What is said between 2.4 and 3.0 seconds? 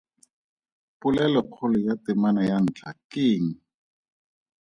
ya ntlha